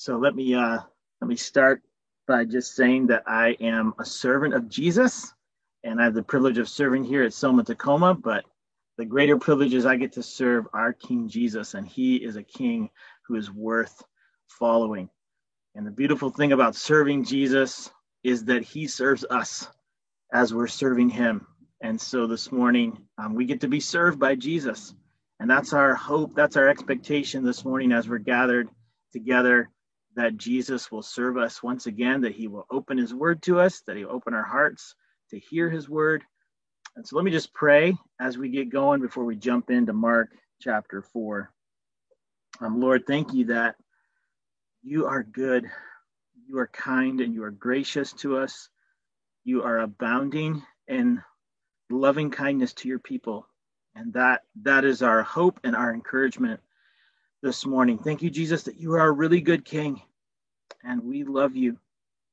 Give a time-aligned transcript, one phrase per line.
[0.00, 0.78] So let me uh,
[1.20, 1.82] let me start
[2.26, 5.30] by just saying that I am a servant of Jesus,
[5.84, 8.14] and I have the privilege of serving here at Soma Tacoma.
[8.14, 8.46] But
[8.96, 12.42] the greater privilege is I get to serve our King Jesus, and He is a
[12.42, 12.88] King
[13.26, 14.02] who is worth
[14.48, 15.10] following.
[15.74, 17.90] And the beautiful thing about serving Jesus
[18.24, 19.68] is that He serves us
[20.32, 21.46] as we're serving Him.
[21.82, 24.94] And so this morning um, we get to be served by Jesus,
[25.40, 26.34] and that's our hope.
[26.34, 28.70] That's our expectation this morning as we're gathered
[29.12, 29.68] together
[30.16, 33.82] that Jesus will serve us once again, that he will open his word to us,
[33.86, 34.94] that he'll open our hearts
[35.30, 36.24] to hear his word.
[36.96, 40.30] And so let me just pray as we get going before we jump into Mark
[40.60, 41.50] chapter 4.
[42.60, 43.76] Um, Lord, thank you that
[44.82, 45.70] you are good,
[46.46, 48.68] you are kind, and you are gracious to us.
[49.44, 51.22] You are abounding in
[51.88, 53.46] loving kindness to your people.
[53.94, 56.60] And that that is our hope and our encouragement
[57.42, 57.96] this morning.
[57.96, 60.02] Thank you, Jesus, that you are a really good King.
[60.84, 61.78] And we love you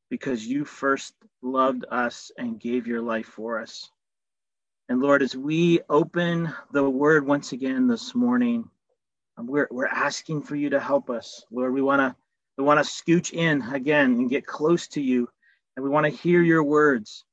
[0.09, 3.89] because you first loved us and gave your life for us.
[4.89, 8.69] And Lord, as we open the word once again this morning,
[9.37, 11.45] um, we're, we're asking for you to help us.
[11.51, 12.15] Lord, we want to
[12.57, 15.29] we want to scooch in again and get close to you.
[15.75, 17.23] And we want to hear your words.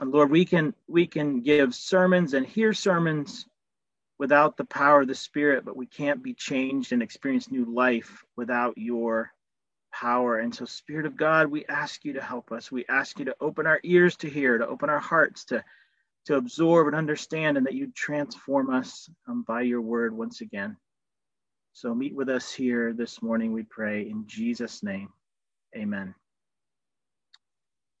[0.00, 3.46] And Lord, we can we can give sermons and hear sermons
[4.22, 8.24] without the power of the Spirit, but we can't be changed and experience new life
[8.36, 9.32] without your
[9.92, 10.38] power.
[10.38, 12.70] And so, Spirit of God, we ask you to help us.
[12.70, 15.64] We ask you to open our ears to hear, to open our hearts to,
[16.26, 20.76] to absorb and understand, and that you transform us um, by your word once again.
[21.72, 25.08] So, meet with us here this morning, we pray, in Jesus' name.
[25.76, 26.14] Amen.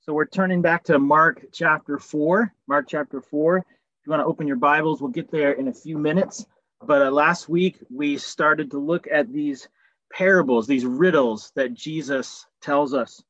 [0.02, 2.54] So, we're turning back to Mark chapter 4.
[2.68, 3.66] Mark chapter 4
[4.04, 6.44] you want to open your Bibles, we'll get there in a few minutes.
[6.84, 9.68] But uh, last week we started to look at these
[10.12, 13.22] parables, these riddles that Jesus tells us.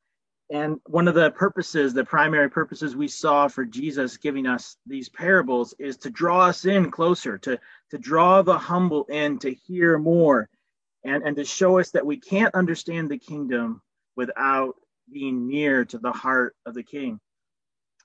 [0.50, 5.08] And one of the purposes, the primary purposes we saw for Jesus giving us these
[5.08, 7.58] parables is to draw us in closer, to,
[7.90, 10.48] to draw the humble in, to hear more,
[11.04, 13.80] and, and to show us that we can't understand the kingdom
[14.16, 14.74] without
[15.10, 17.18] being near to the heart of the king.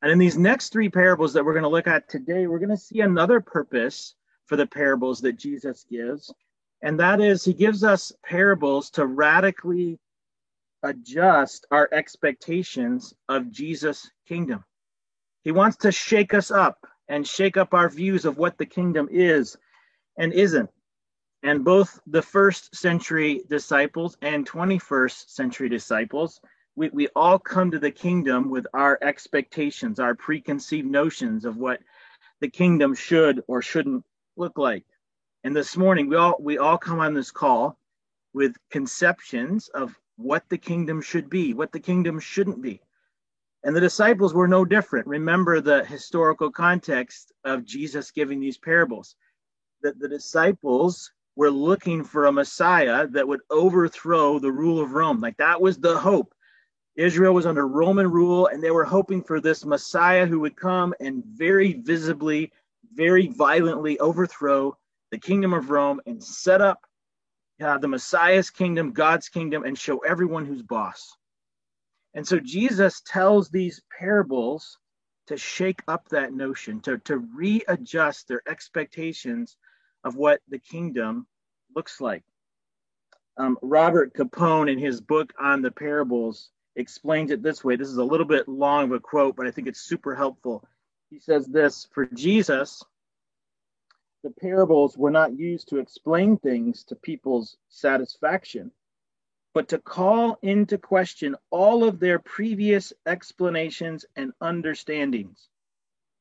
[0.01, 2.69] And in these next three parables that we're going to look at today, we're going
[2.69, 4.15] to see another purpose
[4.45, 6.33] for the parables that Jesus gives.
[6.81, 9.99] And that is, he gives us parables to radically
[10.83, 14.63] adjust our expectations of Jesus' kingdom.
[15.43, 19.07] He wants to shake us up and shake up our views of what the kingdom
[19.11, 19.57] is
[20.17, 20.69] and isn't.
[21.43, 26.41] And both the first century disciples and 21st century disciples
[26.77, 31.79] we, we all come to the kingdom with our expectations, our preconceived notions of what
[32.39, 34.05] the kingdom should or shouldn't
[34.38, 34.85] look like.
[35.43, 37.79] And this morning, we all we all come on this call
[38.33, 42.79] with conceptions of what the kingdom should be, what the kingdom shouldn't be.
[43.63, 45.07] And the disciples were no different.
[45.07, 49.15] Remember the historical context of Jesus giving these parables.
[49.81, 55.19] That the disciples were looking for a Messiah that would overthrow the rule of Rome.
[55.21, 56.33] Like that was the hope.
[56.97, 60.95] Israel was under Roman rule, and they were hoping for this Messiah who would come
[60.99, 62.51] and very visibly,
[62.93, 64.75] very violently overthrow
[65.11, 66.85] the kingdom of Rome and set up
[67.63, 71.15] uh, the Messiah's kingdom, God's kingdom, and show everyone who's boss.
[72.15, 74.79] And so Jesus tells these parables
[75.27, 79.55] to shake up that notion, to, to readjust their expectations
[80.03, 81.27] of what the kingdom
[81.75, 82.23] looks like.
[83.37, 87.75] Um, Robert Capon, in his book on the parables, explains it this way.
[87.75, 90.63] This is a little bit long of a quote, but I think it's super helpful.
[91.09, 92.83] He says this For Jesus,
[94.23, 98.71] the parables were not used to explain things to people's satisfaction,
[99.53, 105.49] but to call into question all of their previous explanations and understandings.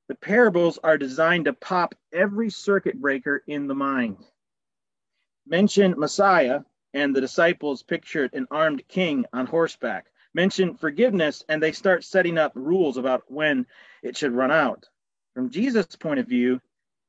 [0.09, 4.19] The parables are designed to pop every circuit breaker in the mind.
[5.47, 6.61] Mention Messiah,
[6.95, 10.07] and the disciples pictured an armed king on horseback
[10.37, 13.67] mention forgiveness and they start setting up rules about when
[14.03, 14.85] it should run out.
[15.33, 16.61] From Jesus' point of view,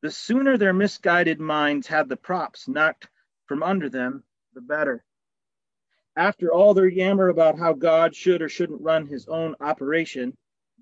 [0.01, 3.09] the sooner their misguided minds had the props knocked
[3.45, 5.03] from under them, the better.
[6.15, 10.33] After all their yammer about how God should or shouldn't run his own operation,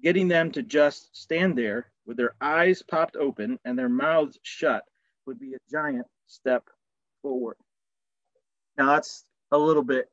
[0.04, 4.84] getting them to just stand there with their eyes popped open and their mouths shut
[5.26, 6.64] would be a giant step
[7.24, 7.58] forward.
[8.78, 10.10] Now, that's a little bit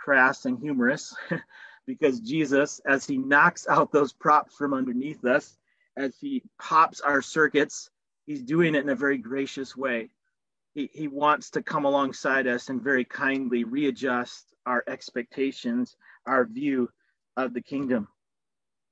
[0.00, 1.14] crass and humorous
[1.86, 5.56] because Jesus, as he knocks out those props from underneath us,
[5.96, 7.90] as he pops our circuits,
[8.26, 10.10] he's doing it in a very gracious way.
[10.74, 16.88] He, he wants to come alongside us and very kindly readjust our expectations, our view
[17.36, 18.08] of the kingdom.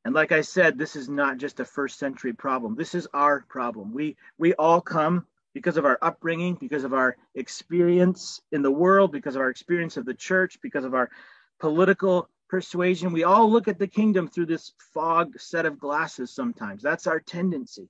[0.05, 2.75] And like I said, this is not just a first century problem.
[2.75, 3.93] This is our problem.
[3.93, 9.13] We we all come because of our upbringing, because of our experience in the world,
[9.13, 11.11] because of our experience of the church, because of our
[11.59, 13.13] political persuasion.
[13.13, 16.83] We all look at the kingdom through this fog set of glasses sometimes.
[16.83, 17.89] That's our tendency.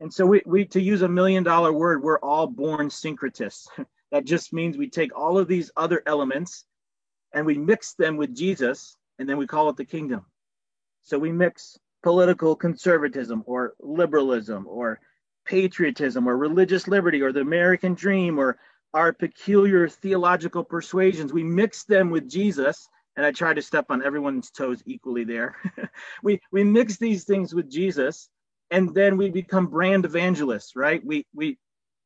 [0.00, 3.68] And so we, we to use a million dollar word, we're all born syncretists.
[4.12, 6.64] that just means we take all of these other elements
[7.32, 10.24] and we mix them with Jesus, and then we call it the kingdom.
[11.02, 15.00] So we mix political conservatism or liberalism or
[15.44, 18.58] patriotism or religious liberty or the American dream or
[18.94, 21.32] our peculiar theological persuasions.
[21.32, 25.56] We mix them with Jesus, and I try to step on everyone's toes equally there.
[26.22, 28.28] we we mix these things with Jesus,
[28.70, 31.04] and then we become brand evangelists, right?
[31.04, 31.58] We we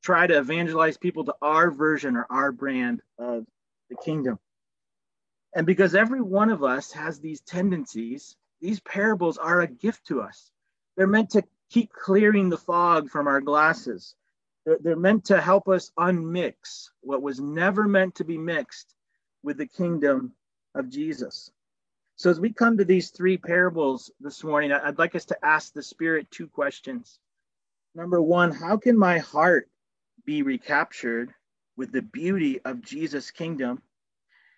[0.02, 3.46] try to evangelize people to our version or our brand of
[3.88, 4.38] the kingdom.
[5.54, 10.20] And because every one of us has these tendencies, these parables are a gift to
[10.20, 10.50] us.
[10.96, 11.44] They're meant to
[11.74, 14.14] keep clearing the fog from our glasses.
[14.64, 18.94] They're, they're meant to help us unmix what was never meant to be mixed
[19.42, 20.32] with the kingdom
[20.76, 21.50] of Jesus.
[22.14, 25.72] So, as we come to these three parables this morning, I'd like us to ask
[25.72, 27.18] the Spirit two questions.
[27.96, 29.68] Number one, how can my heart
[30.24, 31.34] be recaptured
[31.76, 33.82] with the beauty of Jesus' kingdom?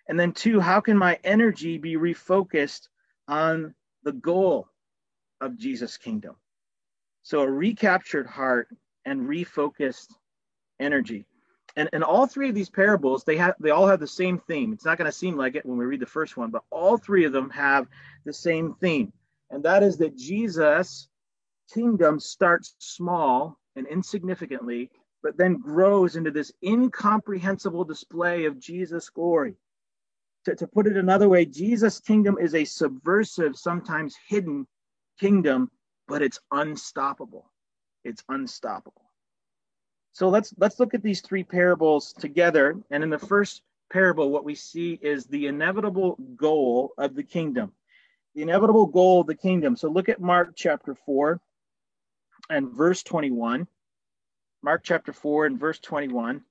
[0.07, 2.89] And then, two, how can my energy be refocused
[3.27, 4.69] on the goal
[5.41, 6.37] of Jesus' kingdom?
[7.27, 8.69] So, a recaptured heart
[9.05, 10.15] and refocused
[10.79, 11.27] energy.
[11.75, 14.73] And, and all three of these parables, they have they all have the same theme.
[14.73, 16.97] It's not going to seem like it when we read the first one, but all
[16.97, 17.89] three of them have
[18.25, 19.13] the same theme.
[19.51, 21.09] And that is that Jesus'
[21.75, 24.89] kingdom starts small and insignificantly,
[25.21, 29.57] but then grows into this incomprehensible display of Jesus' glory.
[30.45, 34.65] To, to put it another way, Jesus' kingdom is a subversive, sometimes hidden
[35.19, 35.73] kingdom
[36.09, 37.51] but it's unstoppable.
[38.05, 39.03] It's unstoppable.
[40.13, 42.81] So let's let's look at these three parables together.
[42.91, 47.73] And in the first parable, what we see is the inevitable goal of the kingdom.
[48.35, 49.77] The inevitable goal of the kingdom.
[49.77, 51.41] So look at Mark chapter 4
[52.51, 53.67] and verse 21.
[54.63, 56.43] Mark chapter 4 and verse 21.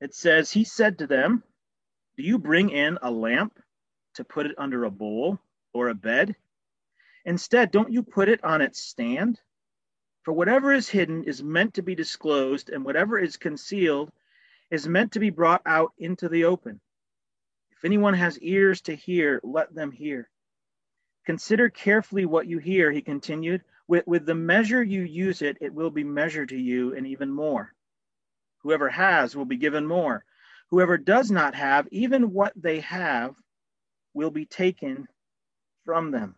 [0.00, 1.42] It says, He said to them,
[2.16, 3.58] Do you bring in a lamp
[4.14, 5.38] to put it under a bowl
[5.72, 6.36] or a bed?
[7.26, 9.40] Instead, don't you put it on its stand?
[10.22, 14.12] For whatever is hidden is meant to be disclosed, and whatever is concealed
[14.70, 16.80] is meant to be brought out into the open.
[17.72, 20.30] If anyone has ears to hear, let them hear.
[21.24, 23.64] Consider carefully what you hear, he continued.
[23.88, 27.30] With, with the measure you use it, it will be measured to you, and even
[27.30, 27.74] more.
[28.58, 30.24] Whoever has will be given more.
[30.70, 33.34] Whoever does not have, even what they have,
[34.14, 35.08] will be taken
[35.84, 36.36] from them.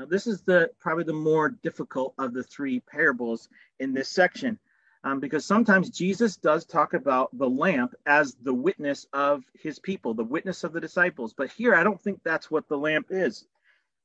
[0.00, 3.50] Now, this is the probably the more difficult of the three parables
[3.80, 4.58] in this section,
[5.04, 10.14] um, because sometimes Jesus does talk about the lamp as the witness of his people,
[10.14, 11.34] the witness of the disciples.
[11.34, 13.44] But here, I don't think that's what the lamp is,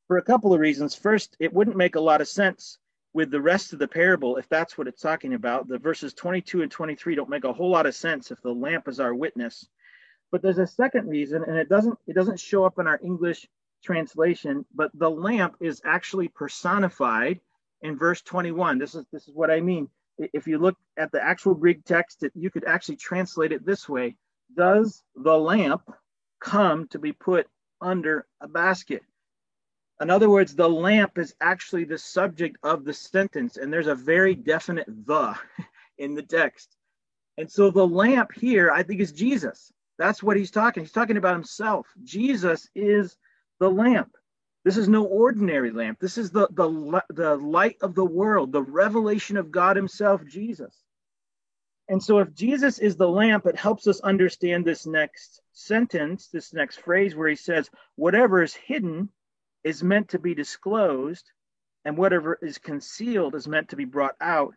[0.10, 0.96] for a couple of reasons.
[0.96, 2.78] First, it wouldn't make a lot of sense
[3.14, 5.70] with the rest of the parable if that's what it's talking about.
[5.70, 8.90] The verses 22 and 23 don't make a whole lot of sense if the lamp
[8.90, 9.66] is our witness.
[10.30, 13.48] But there's a second reason, and it doesn't it doesn't show up in our English
[13.86, 17.40] translation, but the lamp is actually personified
[17.82, 18.80] in verse 21.
[18.80, 19.88] This is this is what I mean.
[20.18, 23.88] If you look at the actual Greek text, it, you could actually translate it this
[23.88, 24.16] way:
[24.56, 25.84] Does the lamp
[26.40, 27.48] come to be put
[27.82, 29.04] under a basket?
[30.02, 33.96] In other words, the lamp is actually the subject of the sentence, and there's a
[33.96, 35.38] very definite the
[35.98, 36.76] in the text.
[37.38, 39.72] And so the lamp here, I think, is Jesus.
[39.98, 40.84] That's what he's talking.
[40.84, 41.88] He's talking about himself.
[42.04, 43.18] Jesus is
[43.60, 44.12] the lamp.
[44.64, 46.00] This is no ordinary lamp.
[46.00, 50.76] This is the, the, the light of the world, the revelation of God Himself, Jesus.
[51.88, 56.52] And so, if Jesus is the lamp, it helps us understand this next sentence, this
[56.52, 59.10] next phrase where He says, Whatever is hidden
[59.64, 61.32] is meant to be disclosed,
[61.86, 64.56] and whatever is concealed is meant to be brought out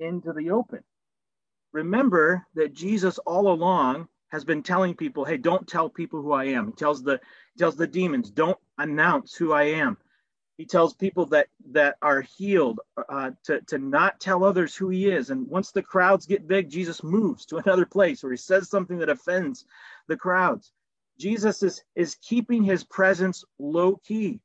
[0.00, 0.82] into the open.
[1.72, 6.46] Remember that Jesus all along has been telling people, hey, don't tell people who I
[6.46, 6.66] am.
[6.66, 7.20] He tells the
[7.58, 9.96] tells the demons, don't announce who I am.
[10.56, 15.10] He tells people that that are healed uh, to to not tell others who he
[15.10, 15.30] is.
[15.30, 18.98] And once the crowds get big, Jesus moves to another place where he says something
[18.98, 19.64] that offends
[20.06, 20.72] the crowds.
[21.18, 24.40] Jesus is is keeping his presence low key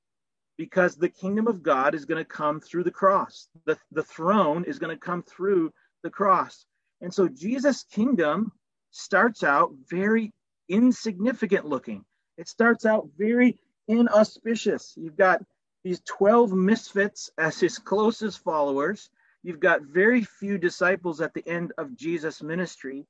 [0.60, 3.48] because the kingdom of God is going to come through the cross.
[3.66, 5.72] The, the throne is going to come through
[6.04, 6.66] the cross.
[7.00, 8.52] And so Jesus' kingdom
[8.92, 10.34] starts out very
[10.68, 12.04] insignificant looking.
[12.40, 14.94] It starts out very inauspicious.
[14.96, 15.44] You've got
[15.84, 19.10] these 12 misfits as his closest followers.
[19.44, 23.06] You've got very few disciples at the end of Jesus' ministry.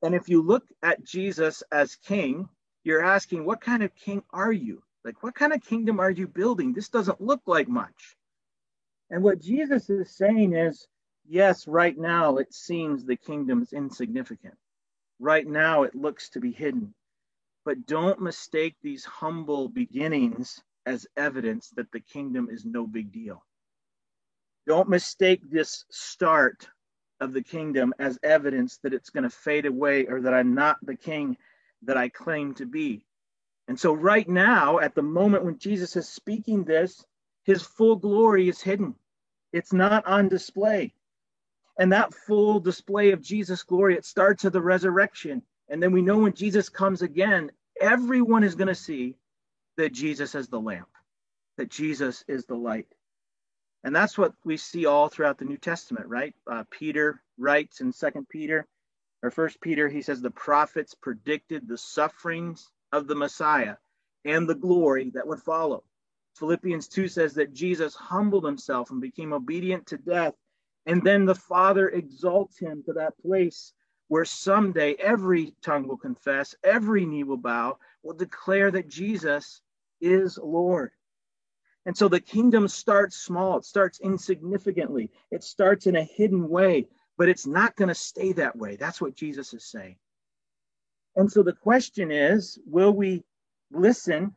[0.00, 2.48] And if you look at Jesus as king,
[2.84, 4.80] you're asking, what kind of king are you?
[5.04, 6.72] Like, what kind of kingdom are you building?
[6.72, 8.16] This doesn't look like much.
[9.10, 10.86] And what Jesus is saying is,
[11.28, 14.54] yes, right now it seems the kingdom is insignificant.
[15.18, 16.94] Right now it looks to be hidden.
[17.68, 23.44] But don't mistake these humble beginnings as evidence that the kingdom is no big deal.
[24.66, 26.66] Don't mistake this start
[27.20, 30.78] of the kingdom as evidence that it's going to fade away or that I'm not
[30.80, 31.36] the king
[31.82, 33.04] that I claim to be.
[33.68, 37.04] And so, right now, at the moment when Jesus is speaking this,
[37.44, 38.94] his full glory is hidden,
[39.52, 40.94] it's not on display.
[41.78, 45.42] And that full display of Jesus' glory, it starts at the resurrection.
[45.68, 49.16] And then we know when Jesus comes again, everyone is going to see
[49.76, 50.88] that Jesus is the lamp,
[51.56, 52.86] that Jesus is the light.
[53.84, 56.34] And that's what we see all throughout the New Testament, right?
[56.50, 58.66] Uh, Peter writes in Second Peter
[59.22, 63.76] or First Peter, he says the prophets predicted the sufferings of the Messiah
[64.24, 65.84] and the glory that would follow.
[66.34, 70.34] Philippians 2 says that Jesus humbled himself and became obedient to death,
[70.86, 73.72] and then the Father exalts him to that place
[74.08, 79.62] where someday every tongue will confess, every knee will bow, will declare that Jesus
[80.00, 80.90] is Lord.
[81.86, 86.88] And so the kingdom starts small, it starts insignificantly, it starts in a hidden way,
[87.16, 88.76] but it's not going to stay that way.
[88.76, 89.96] That's what Jesus is saying.
[91.16, 93.24] And so the question is will we
[93.70, 94.34] listen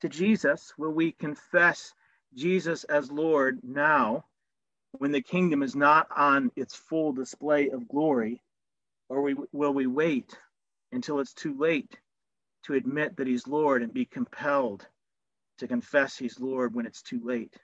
[0.00, 0.72] to Jesus?
[0.78, 1.92] Will we confess
[2.34, 4.24] Jesus as Lord now
[4.92, 8.42] when the kingdom is not on its full display of glory?
[9.08, 10.36] Or we, will we wait
[10.92, 11.98] until it's too late
[12.64, 14.86] to admit that he's Lord and be compelled
[15.58, 17.54] to confess he's Lord when it's too late?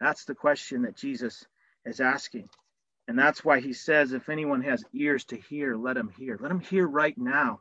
[0.00, 1.46] That's the question that Jesus
[1.84, 2.48] is asking.
[3.08, 6.38] And that's why he says, if anyone has ears to hear, let him hear.
[6.40, 7.60] Let him hear right now.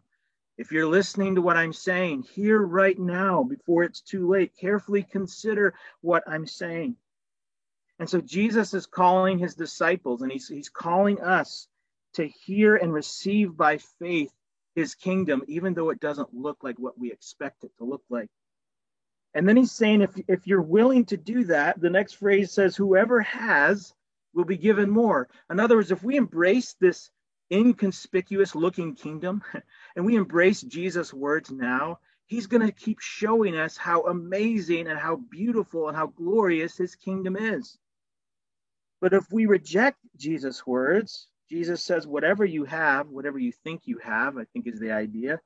[0.58, 4.52] If you're listening to what I'm saying, hear right now before it's too late.
[4.60, 6.98] Carefully consider what I'm saying.
[7.98, 11.68] And so Jesus is calling his disciples and he's, he's calling us
[12.20, 14.34] to hear and receive by faith
[14.76, 18.30] his kingdom, even though it doesn't look like what we expect it to look like.
[19.34, 22.76] And then he's saying, if, if you're willing to do that, the next phrase says,
[22.76, 23.94] whoever has
[24.34, 25.30] will be given more.
[25.50, 27.10] In other words, if we embrace this
[27.52, 29.42] inconspicuous looking kingdom
[29.96, 35.00] and we embrace Jesus' words now, he's going to keep showing us how amazing and
[35.00, 37.78] how beautiful and how glorious his kingdom is.
[39.00, 43.98] But if we reject Jesus' words, Jesus says, whatever you have, whatever you think you
[44.04, 45.40] have, I think is the idea,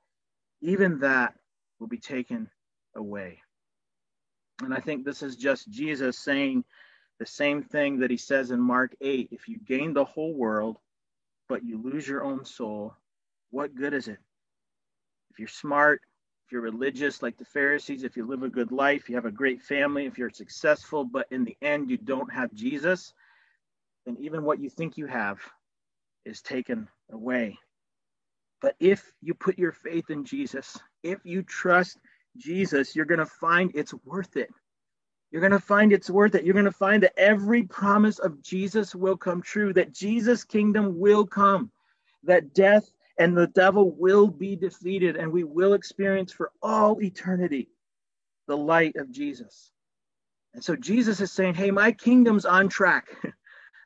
[0.62, 1.36] even that
[1.80, 2.50] will be taken
[2.96, 3.40] away.
[4.62, 6.64] And I think this is just Jesus saying
[7.20, 10.78] the same thing that he says in Mark 8 if you gain the whole world,
[11.48, 12.94] but you lose your own soul,
[13.52, 14.20] what good is it?
[15.32, 16.02] If you're smart,
[16.46, 19.32] if you're religious like the Pharisees, if you live a good life, you have a
[19.32, 23.14] great family, if you're successful, but in the end you don't have Jesus,
[24.06, 25.40] then even what you think you have
[26.26, 27.58] is taken away.
[28.62, 31.98] But if you put your faith in Jesus, if you trust
[32.38, 34.50] Jesus, you're going to find it's worth it.
[35.32, 36.46] You're going to find it's worth it.
[36.46, 41.00] You're going to find that every promise of Jesus will come true, that Jesus' kingdom
[41.00, 41.72] will come,
[42.24, 47.70] that death and the devil will be defeated, and we will experience for all eternity
[48.48, 49.72] the light of Jesus.
[50.54, 53.08] And so Jesus is saying, Hey, my kingdom's on track.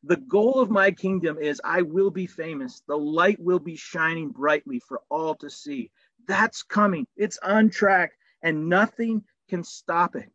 [0.08, 2.82] The goal of my kingdom is I will be famous.
[2.88, 5.92] The light will be shining brightly for all to see.
[6.28, 7.08] That's coming.
[7.18, 10.32] It's on track, and nothing can stop it.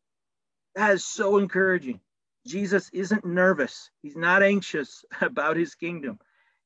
[0.75, 2.01] That is so encouraging.
[2.47, 6.19] Jesus isn't nervous, he's not anxious about his kingdom.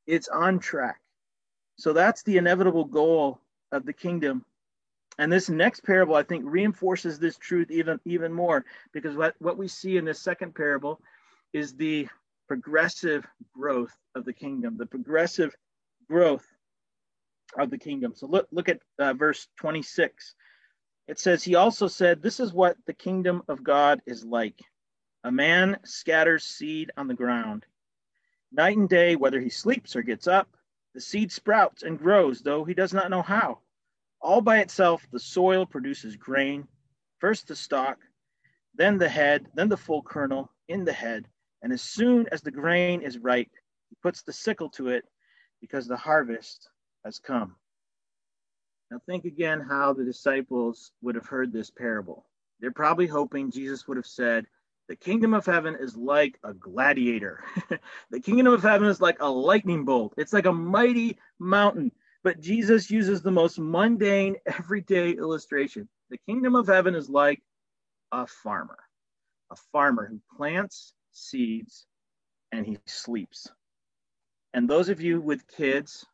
[0.09, 1.01] It's on track.
[1.77, 4.45] So that's the inevitable goal of the kingdom.
[5.17, 9.59] And this next parable, I think, reinforces this truth even, even more because what, what
[9.59, 11.01] we see in this second parable
[11.53, 12.09] is the
[12.49, 15.55] progressive growth of the kingdom, the progressive
[16.09, 16.47] growth
[17.59, 18.15] of the kingdom.
[18.15, 20.35] So look, look at uh, verse 26.
[21.09, 24.61] It says, He also said, This is what the kingdom of God is like.
[25.25, 27.65] A man scatters seed on the ground.
[28.53, 30.49] Night and day, whether he sleeps or gets up,
[30.95, 33.59] the seed sprouts and grows, though he does not know how.
[34.21, 36.67] All by itself, the soil produces grain,
[37.19, 37.99] first the stalk,
[38.75, 41.27] then the head, then the full kernel in the head.
[41.63, 43.51] And as soon as the grain is ripe,
[43.89, 45.05] he puts the sickle to it
[45.61, 46.69] because the harvest
[47.05, 47.57] has come.
[48.91, 52.27] Now, think again how the disciples would have heard this parable.
[52.61, 54.47] They're probably hoping Jesus would have said,
[54.89, 57.43] The kingdom of heaven is like a gladiator.
[58.11, 61.91] the kingdom of heaven is like a lightning bolt, it's like a mighty mountain.
[62.23, 65.89] But Jesus uses the most mundane, everyday illustration.
[66.11, 67.43] The kingdom of heaven is like
[68.13, 68.79] a farmer,
[69.51, 71.87] a farmer who plants seeds
[72.53, 73.49] and he sleeps.
[74.55, 76.07] And those of you with kids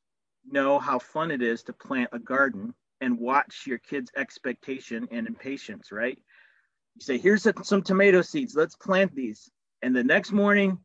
[0.51, 5.27] know how fun it is to plant a garden and watch your kids' expectation and
[5.27, 6.19] impatience, right?
[6.97, 9.51] You say, Here's some tomato seeds, let's plant these.
[9.83, 10.79] And the next morning,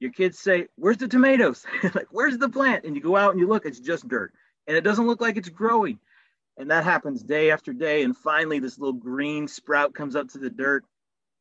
[0.00, 1.64] your kids say, Where's the tomatoes?
[1.94, 2.84] like, where's the plant?
[2.84, 4.32] And you go out and you look, it's just dirt.
[4.66, 5.98] And it doesn't look like it's growing.
[6.58, 8.02] And that happens day after day.
[8.02, 10.84] And finally, this little green sprout comes up to the dirt.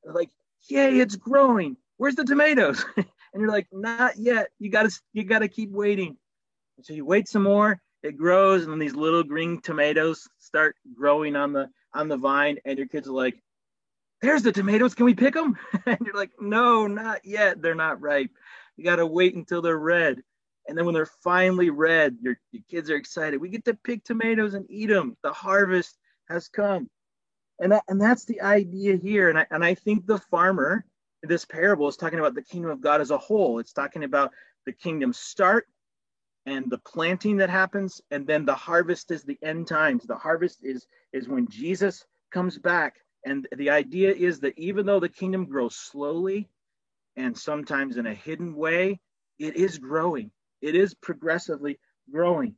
[0.04, 0.30] They're like,
[0.68, 1.78] Yay, it's growing.
[2.02, 2.84] Where's the tomatoes?
[2.98, 3.06] and
[3.36, 4.48] you're like, Not yet.
[4.58, 6.18] You gotta you gotta keep waiting.
[6.82, 11.36] So you wait some more, it grows, and then these little green tomatoes start growing
[11.36, 13.40] on the on the vine, and your kids are like,
[14.20, 14.96] "There's the tomatoes.
[14.96, 15.56] Can we pick them?"
[15.86, 17.62] and you're like, "No, not yet.
[17.62, 18.32] They're not ripe.
[18.78, 20.24] You got to wait until they're red."
[20.68, 23.40] And then when they're finally red, your, your kids are excited.
[23.40, 25.18] We get to pick tomatoes and eat them.
[25.22, 26.90] The harvest has come.
[27.60, 29.30] And that, and that's the idea here.
[29.30, 30.84] And I, and I think the farmer,
[31.24, 33.60] this parable is talking about the kingdom of God as a whole.
[33.60, 34.32] It's talking about
[34.66, 35.68] the kingdom start
[36.46, 40.04] and the planting that happens and then the harvest is the end times.
[40.06, 42.96] The harvest is is when jesus comes back.
[43.26, 46.50] And the idea is that even though the kingdom grows slowly
[47.16, 49.00] and sometimes in a hidden way
[49.38, 50.32] it is growing.
[50.62, 51.80] It is progressively
[52.12, 52.56] growing.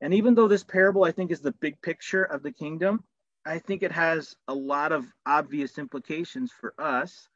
[0.00, 3.04] And even though this parable i think is the big picture of the kingdom
[3.46, 7.28] i think it has a lot of obvious implications for us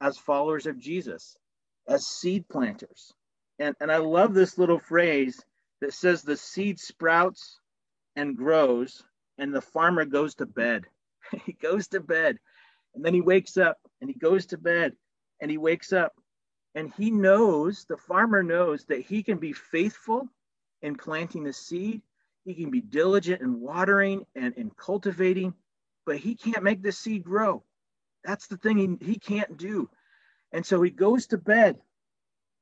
[0.00, 1.36] as followers of jesus
[1.88, 3.12] as seed planters
[3.58, 5.42] and, and I love this little phrase
[5.80, 7.58] that says the seed sprouts
[8.14, 9.02] and grows,
[9.38, 10.86] and the farmer goes to bed.
[11.44, 12.38] he goes to bed,
[12.94, 14.94] and then he wakes up, and he goes to bed,
[15.40, 16.14] and he wakes up,
[16.74, 20.28] and he knows, the farmer knows that he can be faithful
[20.82, 22.02] in planting the seed,
[22.44, 25.54] he can be diligent in watering and in cultivating,
[26.04, 27.62] but he can't make the seed grow.
[28.26, 29.88] That's the thing he, he can't do.
[30.52, 31.78] And so he goes to bed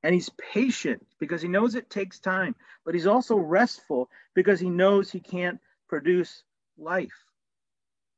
[0.02, 4.70] and he's patient because he knows it takes time, but he's also restful because he
[4.70, 6.44] knows he can't produce
[6.78, 7.24] life.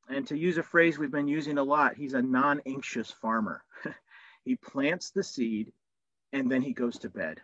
[0.09, 3.63] And to use a phrase we've been using a lot, he's a non anxious farmer.
[4.45, 5.73] he plants the seed
[6.33, 7.41] and then he goes to bed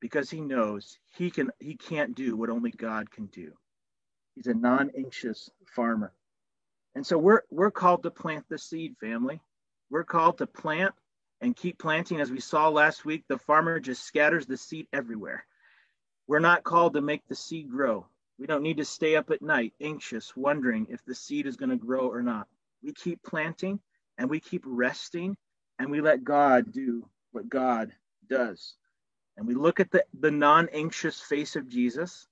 [0.00, 3.52] because he knows he can he can't do what only God can do.
[4.34, 6.12] He's a non-anxious farmer.
[6.94, 9.40] And so we're we're called to plant the seed, family.
[9.90, 10.94] We're called to plant
[11.40, 12.20] and keep planting.
[12.20, 15.44] As we saw last week, the farmer just scatters the seed everywhere.
[16.26, 18.06] We're not called to make the seed grow.
[18.38, 21.70] We don't need to stay up at night anxious, wondering if the seed is going
[21.70, 22.48] to grow or not.
[22.82, 23.80] We keep planting
[24.18, 25.36] and we keep resting
[25.78, 27.92] and we let God do what God
[28.28, 28.74] does.
[29.36, 32.26] And we look at the, the non anxious face of Jesus.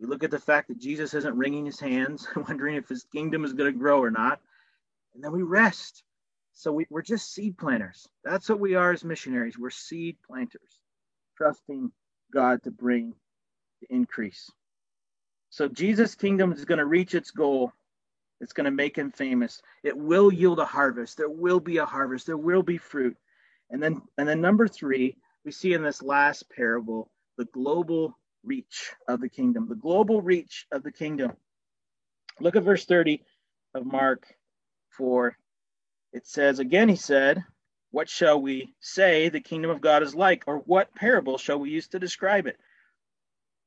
[0.00, 3.44] We look at the fact that Jesus isn't wringing his hands, wondering if his kingdom
[3.44, 4.40] is going to grow or not.
[5.14, 6.04] And then we rest
[6.56, 8.08] so we, we're just seed planters.
[8.24, 9.58] That's what we are as missionaries.
[9.58, 10.80] We're seed planters,
[11.36, 11.92] trusting
[12.32, 13.12] God to bring
[13.82, 14.50] the increase.
[15.50, 17.74] So Jesus' kingdom is going to reach its goal.
[18.40, 19.60] It's going to make him famous.
[19.84, 21.18] It will yield a harvest.
[21.18, 22.24] There will be a harvest.
[22.24, 23.18] There will be fruit.
[23.68, 28.92] And then, and then number three, we see in this last parable the global reach
[29.08, 29.68] of the kingdom.
[29.68, 31.32] The global reach of the kingdom.
[32.40, 33.22] Look at verse 30
[33.74, 34.26] of Mark
[34.90, 35.36] 4
[36.16, 37.44] it says, Again, he said,
[37.90, 41.68] What shall we say the kingdom of God is like, or what parable shall we
[41.68, 42.58] use to describe it?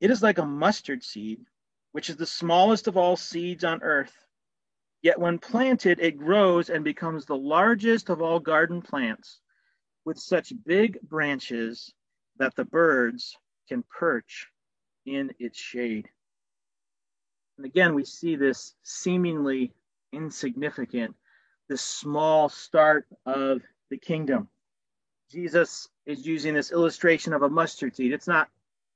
[0.00, 1.46] It is like a mustard seed,
[1.92, 4.12] which is the smallest of all seeds on earth.
[5.00, 9.38] Yet when planted, it grows and becomes the largest of all garden plants,
[10.04, 11.94] with such big branches
[12.38, 13.36] that the birds
[13.68, 14.48] can perch
[15.10, 16.08] in its shade.
[17.56, 19.72] And again, we see this seemingly
[20.12, 21.14] insignificant
[21.70, 24.48] this small start of the kingdom.
[25.30, 28.12] Jesus is using this illustration of a mustard seed.
[28.12, 28.48] It's not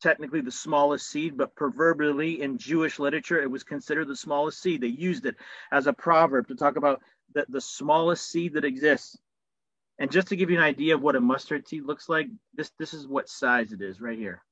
[0.03, 4.81] technically the smallest seed, but proverbially in Jewish literature, it was considered the smallest seed.
[4.81, 5.37] They used it
[5.71, 7.01] as a proverb to talk about
[7.33, 9.17] the, the smallest seed that exists.
[10.01, 12.73] And just to give you an idea of what a mustard seed looks like, this,
[12.77, 14.43] this is what size it is right here.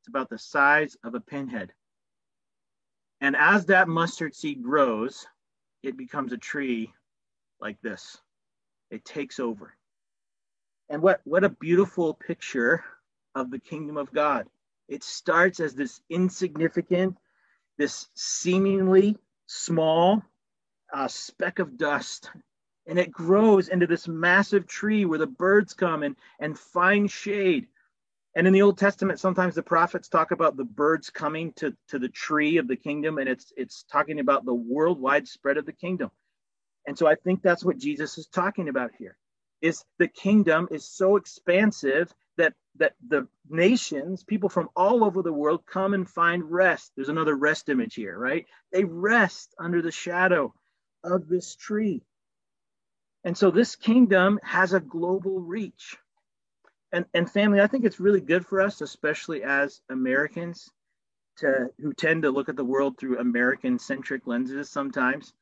[0.00, 1.72] It's about the size of a pinhead.
[3.20, 5.26] And as that mustard seed grows,
[5.82, 6.92] it becomes a tree
[7.60, 8.18] like this.
[8.90, 9.74] It takes over.
[10.88, 12.84] And what, what a beautiful picture
[13.34, 14.46] of the kingdom of God.
[14.88, 17.18] It starts as this insignificant,
[17.76, 20.22] this seemingly small
[20.92, 22.30] uh, speck of dust
[22.88, 27.66] and it grows into this massive tree where the birds come and, and find shade.
[28.38, 31.98] And in the Old Testament, sometimes the prophets talk about the birds coming to, to
[31.98, 35.72] the tree of the kingdom, and it's it's talking about the worldwide spread of the
[35.72, 36.12] kingdom.
[36.86, 39.16] And so I think that's what Jesus is talking about here.
[39.60, 45.32] Is the kingdom is so expansive that that the nations, people from all over the
[45.32, 46.92] world come and find rest.
[46.94, 48.46] There's another rest image here, right?
[48.70, 50.54] They rest under the shadow
[51.02, 52.04] of this tree.
[53.24, 55.96] And so this kingdom has a global reach.
[56.92, 60.70] And, and family, I think it's really good for us, especially as Americans,
[61.38, 65.32] to who tend to look at the world through American centric lenses sometimes,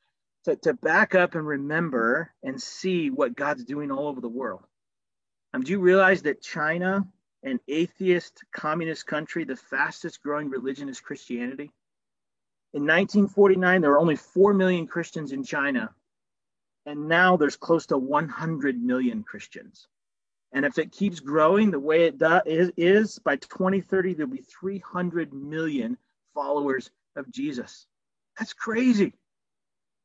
[0.45, 4.65] to, to back up and remember and see what God's doing all over the world.
[5.55, 7.07] Um, do you realize that China,
[7.43, 11.71] an atheist communist country, the fastest growing religion is Christianity?
[12.75, 15.95] In 1949, there were only 4 million Christians in China
[16.87, 19.89] and now there's close to 100 million Christians.
[20.53, 25.33] And if it keeps growing the way it does, is, by 2030, there'll be 300
[25.33, 25.99] million
[26.35, 27.87] followers of Jesus.
[28.39, 29.13] That's crazy.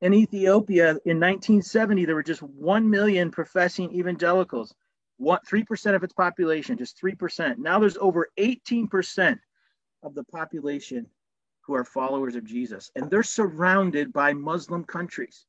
[0.01, 4.73] In Ethiopia in 1970, there were just 1 million professing evangelicals,
[5.17, 7.59] what, 3% of its population, just 3%.
[7.59, 9.37] Now there's over 18%
[10.01, 11.05] of the population
[11.61, 15.45] who are followers of Jesus, and they're surrounded by Muslim countries.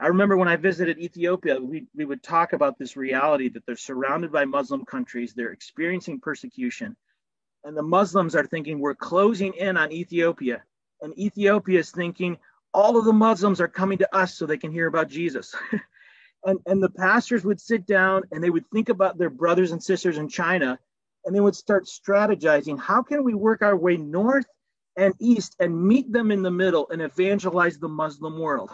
[0.00, 3.76] I remember when I visited Ethiopia, we, we would talk about this reality that they're
[3.76, 6.96] surrounded by Muslim countries, they're experiencing persecution.
[7.64, 10.62] And the Muslims are thinking, we're closing in on Ethiopia.
[11.02, 12.38] And Ethiopia is thinking,
[12.72, 15.54] all of the Muslims are coming to us so they can hear about Jesus.
[16.44, 19.82] and, and the pastors would sit down and they would think about their brothers and
[19.82, 20.78] sisters in China
[21.26, 24.46] and they would start strategizing how can we work our way north
[24.96, 28.70] and east and meet them in the middle and evangelize the Muslim world?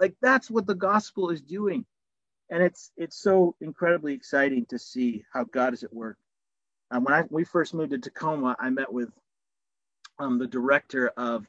[0.00, 1.86] Like that's what the gospel is doing.
[2.50, 6.18] And it's it's so incredibly exciting to see how God is at work.
[6.90, 9.10] Um, when I we first moved to Tacoma, I met with
[10.18, 11.46] um, the director of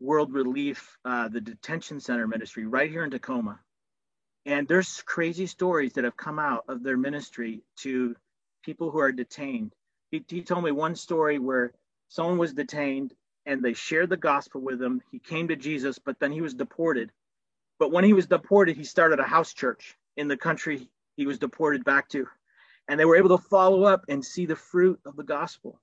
[0.00, 3.60] World Relief, uh, the detention center ministry right here in Tacoma.
[4.46, 8.16] And there's crazy stories that have come out of their ministry to
[8.64, 9.72] people who are detained.
[10.10, 11.72] He, he told me one story where
[12.08, 13.12] someone was detained
[13.46, 15.02] and they shared the gospel with him.
[15.12, 17.10] He came to Jesus, but then he was deported
[17.78, 21.38] but when he was deported, he started a house church in the country he was
[21.38, 22.26] deported back to.
[22.88, 25.80] And they were able to follow up and see the fruit of the gospel.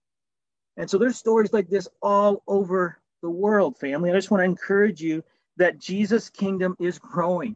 [0.77, 4.09] And so there's stories like this all over the world, family.
[4.09, 5.23] I just want to encourage you
[5.57, 7.55] that Jesus' kingdom is growing,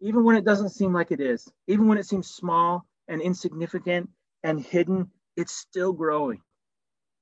[0.00, 4.10] even when it doesn't seem like it is, even when it seems small and insignificant
[4.42, 6.42] and hidden, it's still growing.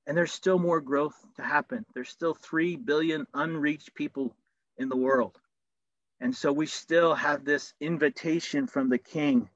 [0.07, 1.85] And there's still more growth to happen.
[1.93, 4.35] There's still 3 billion unreached people
[4.77, 5.39] in the world.
[6.21, 9.49] And so we still have this invitation from the king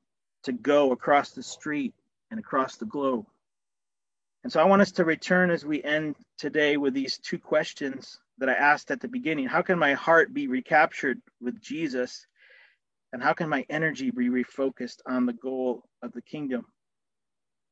[0.43, 1.93] to go across the street
[2.31, 3.25] and across the globe.
[4.43, 8.19] And so I want us to return as we end today with these two questions
[8.39, 9.47] that I asked at the beginning.
[9.47, 12.25] How can my heart be recaptured with Jesus?
[13.13, 16.65] And how can my energy be refocused on the goal of the kingdom?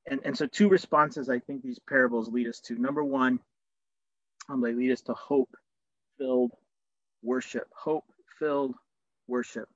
[0.10, 2.76] And, and so, two responses I think these parables lead us to.
[2.76, 3.40] Number one,
[4.50, 5.50] um, they lead us to hope
[6.18, 6.52] filled
[7.22, 7.68] worship.
[7.76, 8.06] Hope
[8.40, 8.76] filled
[9.32, 9.68] worship.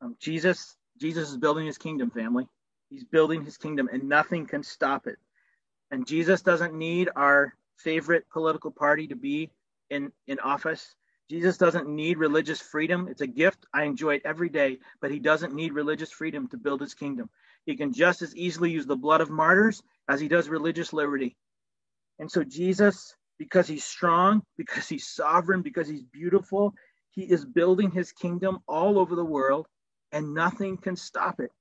[0.00, 2.48] Um, Jesus, Jesus is building his kingdom, family.
[2.90, 5.18] He's building his kingdom, and nothing can stop it.
[5.90, 9.50] And Jesus doesn't need our favorite political party to be
[9.90, 10.94] in, in office.
[11.30, 13.08] Jesus doesn't need religious freedom.
[13.10, 13.66] It's a gift.
[13.72, 17.30] I enjoy it every day, but he doesn't need religious freedom to build his kingdom.
[17.66, 21.36] He can just as easily use the blood of martyrs as he does religious liberty.
[22.18, 26.74] And so, Jesus, because he's strong, because he's sovereign, because he's beautiful,
[27.14, 29.68] he is building his kingdom all over the world,
[30.10, 31.52] and nothing can stop it.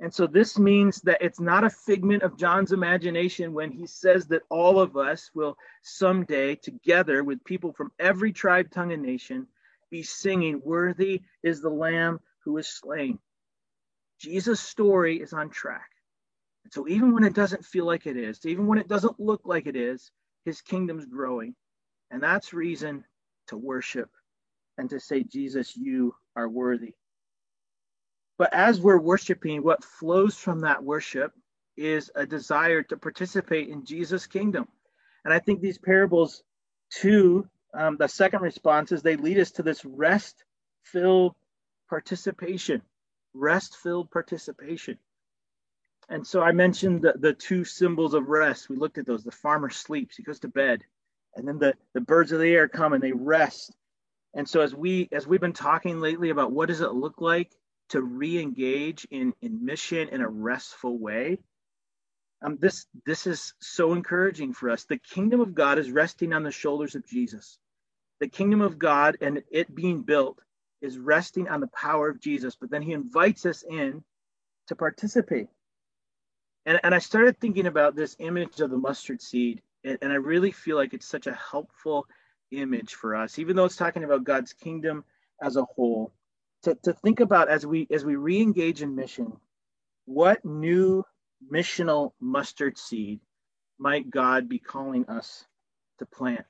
[0.00, 4.26] And so this means that it's not a figment of John's imagination when he says
[4.26, 9.46] that all of us will someday, together with people from every tribe, tongue, and nation,
[9.90, 13.20] be singing, Worthy is the Lamb who is slain.
[14.18, 15.90] Jesus' story is on track.
[16.64, 19.42] And so even when it doesn't feel like it is, even when it doesn't look
[19.44, 20.10] like it is,
[20.44, 21.54] his kingdom's growing.
[22.10, 23.04] And that's reason
[23.48, 24.10] to worship
[24.78, 26.94] and to say, Jesus, you are worthy.
[28.36, 31.32] But as we're worshiping, what flows from that worship
[31.76, 34.66] is a desire to participate in Jesus' kingdom.
[35.24, 36.42] And I think these parables,
[36.90, 40.44] too, um, the second response is they lead us to this rest
[40.82, 41.34] filled
[41.88, 42.82] participation.
[43.34, 44.98] Rest filled participation.
[46.08, 48.68] And so I mentioned the, the two symbols of rest.
[48.68, 49.24] We looked at those.
[49.24, 50.82] The farmer sleeps, he goes to bed.
[51.34, 53.74] And then the, the birds of the air come and they rest
[54.34, 57.52] And so as we as we've been talking lately about what does it look like
[57.90, 61.38] to re-engage in, in mission in a restful way,
[62.42, 64.84] um, this this is so encouraging for us.
[64.84, 67.58] The kingdom of God is resting on the shoulders of Jesus.
[68.20, 70.40] The kingdom of God and it being built
[70.82, 74.04] is resting on the power of Jesus, but then he invites us in
[74.66, 75.48] to participate.
[76.66, 80.16] And, and I started thinking about this image of the mustard seed, and, and I
[80.16, 82.06] really feel like it's such a helpful
[82.50, 85.04] image for us, even though it's talking about God's kingdom
[85.42, 86.12] as a whole,
[86.62, 89.32] to, to think about as we as we re-engage in mission,
[90.06, 91.04] what new
[91.52, 93.20] missional mustard seed
[93.78, 95.44] might God be calling us
[95.98, 96.46] to plant?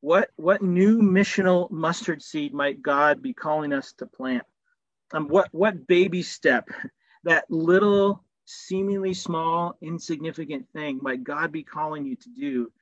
[0.00, 4.44] What what new missional mustard seed might God be calling us to plant?
[5.12, 6.68] Um, what what baby step,
[7.24, 12.72] that little seemingly small, insignificant thing might God be calling you to do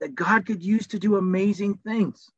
[0.00, 2.30] that God could use to do amazing things.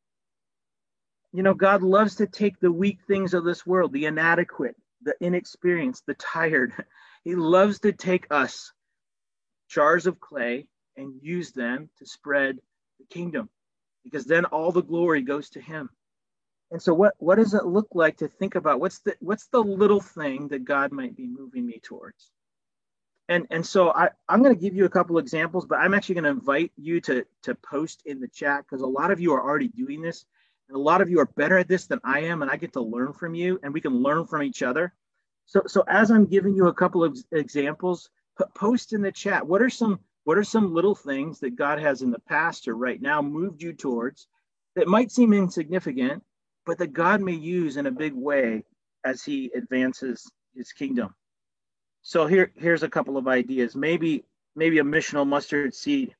[1.33, 5.14] You know, God loves to take the weak things of this world, the inadequate, the
[5.20, 6.72] inexperienced, the tired.
[7.25, 8.72] He loves to take us,
[9.68, 12.59] jars of clay, and use them to spread
[12.98, 13.48] the kingdom
[14.03, 15.88] because then all the glory goes to him.
[16.72, 19.62] And so what, what does it look like to think about what's the what's the
[19.62, 22.33] little thing that God might be moving me towards?
[23.28, 26.16] And and so I, I'm going to give you a couple examples, but I'm actually
[26.16, 29.32] going to invite you to to post in the chat because a lot of you
[29.32, 30.24] are already doing this,
[30.68, 32.72] and a lot of you are better at this than I am, and I get
[32.74, 34.92] to learn from you, and we can learn from each other.
[35.46, 38.11] So so as I'm giving you a couple of examples,
[38.54, 39.46] post in the chat.
[39.46, 42.76] What are some what are some little things that God has in the past or
[42.76, 44.28] right now moved you towards
[44.76, 46.22] that might seem insignificant,
[46.64, 48.64] but that God may use in a big way
[49.04, 51.14] as He advances His kingdom?
[52.03, 53.77] So here, here's a couple of ideas.
[53.77, 54.25] Maybe,
[54.57, 56.15] maybe a missional mustard seed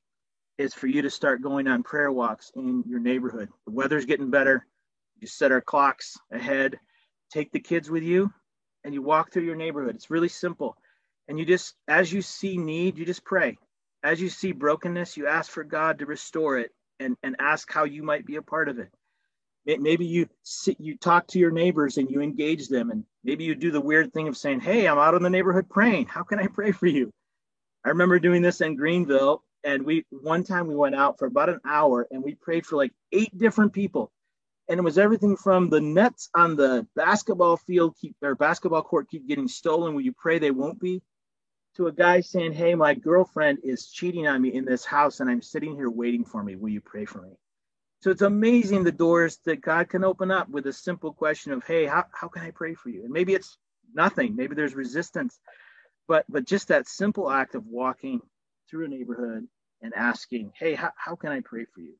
[0.57, 3.49] is for you to start going on prayer walks in your neighborhood.
[3.65, 4.65] The weather's getting better.
[5.19, 6.79] You set our clocks ahead.
[7.31, 8.31] Take the kids with you,
[8.83, 9.95] and you walk through your neighborhood.
[9.95, 10.77] It's really simple.
[11.27, 13.57] And you just, as you see need, you just pray.
[14.03, 17.85] As you see brokenness, you ask for God to restore it and, and ask how
[17.85, 18.89] you might be a part of it.
[19.65, 23.55] Maybe you sit, you talk to your neighbors and you engage them, and maybe you
[23.55, 26.07] do the weird thing of saying, "Hey, I'm out in the neighborhood praying.
[26.07, 27.11] How can I pray for you?"
[27.85, 31.49] I remember doing this in Greenville, and we one time we went out for about
[31.49, 34.11] an hour and we prayed for like eight different people,
[34.67, 39.09] and it was everything from the nets on the basketball field keep their basketball court
[39.09, 39.93] keep getting stolen.
[39.93, 41.01] Will you pray they won't be?
[41.75, 45.29] To a guy saying, "Hey, my girlfriend is cheating on me in this house, and
[45.29, 46.57] I'm sitting here waiting for me.
[46.57, 47.37] Will you pray for me?"
[48.03, 51.63] So it's amazing the doors that God can open up with a simple question of,
[51.63, 53.05] hey, how, how can I pray for you?
[53.05, 53.57] And maybe it's
[53.93, 55.39] nothing, maybe there's resistance,
[56.05, 58.19] but but just that simple act of walking
[58.69, 59.47] through a neighborhood
[59.81, 61.93] and asking, hey, how, how can I pray for you?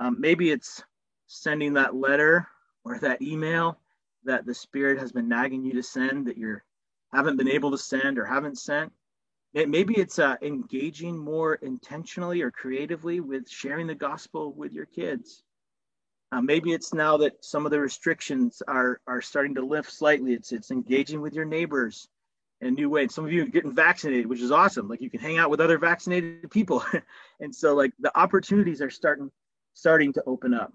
[0.00, 0.82] Um, maybe it's
[1.28, 2.48] sending that letter
[2.84, 3.78] or that email
[4.24, 6.56] that the Spirit has been nagging you to send that you
[7.14, 8.90] haven't been able to send or haven't sent.
[9.54, 15.42] Maybe it's uh, engaging more intentionally or creatively with sharing the gospel with your kids.
[16.30, 20.34] Uh, maybe it's now that some of the restrictions are are starting to lift slightly.
[20.34, 22.08] It's it's engaging with your neighbors
[22.60, 23.02] in a new way.
[23.02, 24.88] and some of you are getting vaccinated, which is awesome.
[24.88, 26.84] Like you can hang out with other vaccinated people,
[27.40, 29.30] and so like the opportunities are starting
[29.72, 30.72] starting to open up.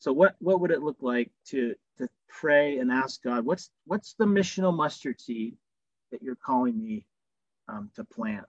[0.00, 4.14] So what what would it look like to to pray and ask God, what's what's
[4.14, 5.56] the missional mustard seed
[6.10, 7.06] that you're calling me
[7.68, 8.46] um, to plant.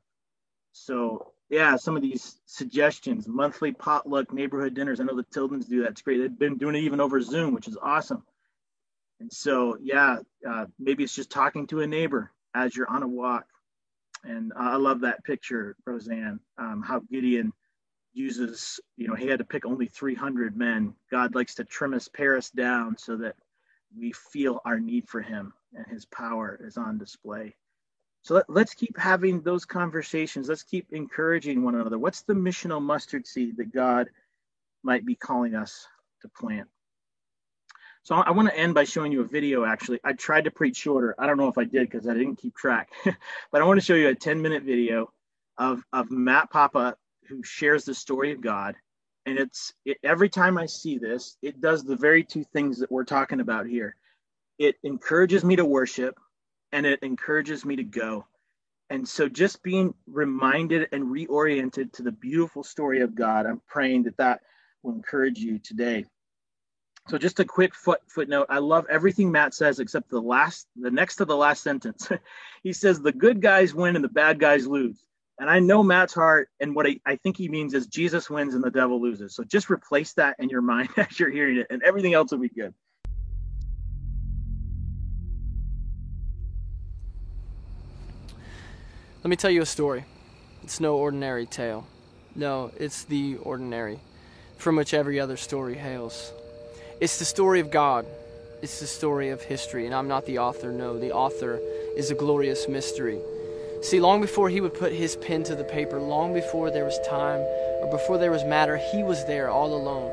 [0.74, 5.00] So yeah, some of these suggestions, monthly potluck neighborhood dinners.
[5.00, 5.92] I know the Tildens do that.
[5.92, 6.20] It's great.
[6.20, 8.24] They've been doing it even over Zoom, which is awesome.
[9.20, 13.08] And so yeah, uh, maybe it's just talking to a neighbor as you're on a
[13.08, 13.46] walk.
[14.24, 17.54] And uh, I love that picture, Roseanne, um, how Gideon
[18.14, 20.96] uses, you know, he had to pick only 300 men.
[21.12, 23.36] God likes to trim his Paris down so that
[23.96, 27.56] we feel our need for him and his power is on display.
[28.26, 30.50] So let, us keep having those conversations.
[30.50, 32.00] Let's keep encouraging one another.
[32.00, 34.10] What's the missional mustard seed that God
[34.82, 35.86] might be calling us
[36.24, 36.68] to plant?
[38.02, 39.64] So I want to end by showing you a video.
[39.64, 41.14] Actually, I tried to preach shorter.
[41.20, 42.90] I don't know if I did because I didn't keep track,
[43.52, 45.12] but I want to show you a 10 minute video
[45.60, 46.96] of, of Matt Papa
[47.28, 48.74] who shares the story of God.
[49.28, 52.92] And it's it, every time I see this, it does the very two things that
[52.92, 53.96] we're talking about here.
[54.58, 56.20] It encourages me to worship
[56.72, 58.26] and it encourages me to go.
[58.90, 64.04] And so just being reminded and reoriented to the beautiful story of God, I'm praying
[64.04, 64.42] that that
[64.84, 66.06] will encourage you today.
[67.08, 68.48] So just a quick foot footnote.
[68.50, 72.10] I love everything Matt says except the last the next to the last sentence.
[72.64, 75.06] he says the good guys win and the bad guys lose.
[75.38, 78.56] And I know Matt's heart, and what I, I think he means is Jesus wins
[78.56, 79.36] and the devil loses.
[79.36, 82.40] So just replace that in your mind as you're hearing it, and everything else will
[82.40, 82.74] be good.
[89.26, 90.06] Let me tell you a story.
[90.62, 91.88] It's no ordinary tale.
[92.36, 94.00] No, it's the ordinary,
[94.58, 96.32] from which every other story hails.
[97.02, 98.06] It's the story of God.
[98.62, 100.72] It's the story of history, and I'm not the author.
[100.72, 101.60] No, the author
[101.98, 103.20] is a glorious mystery.
[103.82, 107.00] See, long before he would put his pen to the paper, long before there was
[107.00, 107.40] time
[107.82, 110.12] or before there was matter, he was there all alone.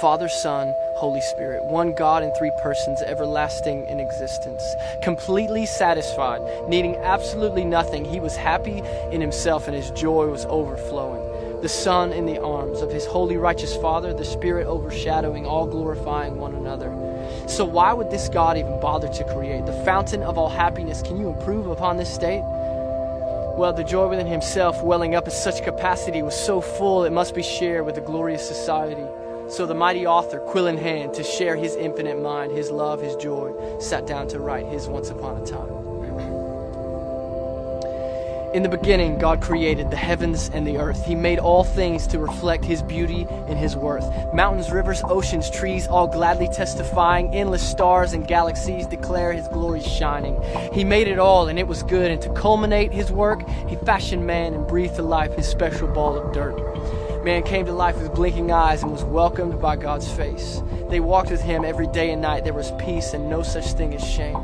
[0.00, 4.62] Father, Son, Holy Spirit, one God in three persons, everlasting in existence,
[5.02, 8.04] completely satisfied, needing absolutely nothing.
[8.04, 11.60] He was happy in himself and his joy was overflowing.
[11.60, 16.36] The Son in the arms of his holy, righteous Father, the Spirit overshadowing, all glorifying
[16.36, 16.90] one another.
[17.46, 19.66] So, why would this God even bother to create?
[19.66, 22.42] The fountain of all happiness, can you improve upon this state?
[22.42, 27.34] Well, the joy within himself, welling up in such capacity, was so full it must
[27.34, 29.06] be shared with the glorious society.
[29.52, 33.14] So the mighty author, quill in hand, to share his infinite mind, his love, his
[33.16, 35.82] joy, sat down to write his Once Upon a Time.
[38.54, 41.04] In the beginning, God created the heavens and the earth.
[41.06, 44.04] He made all things to reflect His beauty and His worth.
[44.34, 47.34] Mountains, rivers, oceans, trees, all gladly testifying.
[47.34, 50.38] Endless stars and galaxies declare His glory shining.
[50.74, 52.10] He made it all, and it was good.
[52.10, 56.18] And to culminate His work, He fashioned man and breathed to life His special ball
[56.18, 56.58] of dirt.
[57.24, 60.60] Man came to life with blinking eyes and was welcomed by God's face.
[60.88, 62.42] They walked with Him every day and night.
[62.42, 64.36] There was peace and no such thing as shame.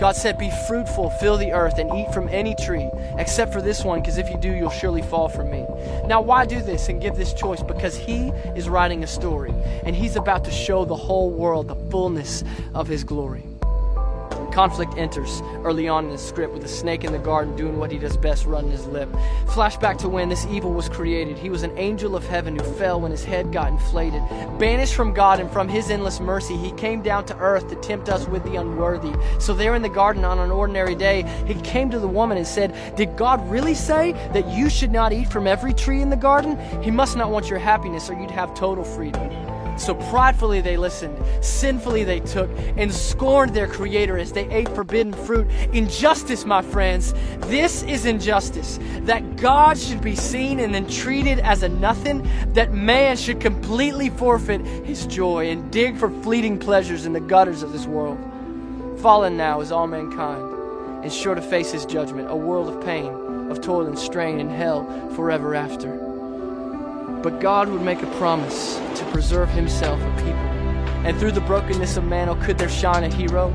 [0.00, 3.84] God said, Be fruitful, fill the earth, and eat from any tree, except for this
[3.84, 5.64] one, because if you do, you'll surely fall from me.
[6.04, 7.62] Now, why do this and give this choice?
[7.62, 11.76] Because He is writing a story, and He's about to show the whole world the
[11.92, 12.42] fullness
[12.74, 13.51] of His glory.
[14.52, 17.90] Conflict enters early on in the script with the snake in the garden doing what
[17.90, 19.08] he does best, running his lip.
[19.46, 21.38] Flashback to when this evil was created.
[21.38, 24.22] He was an angel of heaven who fell when his head got inflated.
[24.58, 28.08] Banished from God and from his endless mercy, he came down to earth to tempt
[28.08, 29.12] us with the unworthy.
[29.38, 32.46] So, there in the garden on an ordinary day, he came to the woman and
[32.46, 36.16] said, Did God really say that you should not eat from every tree in the
[36.16, 36.58] garden?
[36.82, 39.51] He must not want your happiness, or you'd have total freedom.
[39.82, 45.12] So pridefully they listened, sinfully they took, and scorned their Creator as they ate forbidden
[45.12, 45.48] fruit.
[45.72, 47.12] Injustice, my friends,
[47.48, 48.78] this is injustice.
[49.00, 54.08] That God should be seen and then treated as a nothing, that man should completely
[54.08, 58.18] forfeit his joy and dig for fleeting pleasures in the gutters of this world.
[59.00, 60.44] Fallen now is all mankind,
[61.02, 64.52] and sure to face his judgment, a world of pain, of toil and strain, and
[64.52, 66.11] hell forever after.
[67.22, 70.34] But God would make a promise to preserve himself a people.
[71.04, 73.50] And through the brokenness of man, oh, could there shine a hero?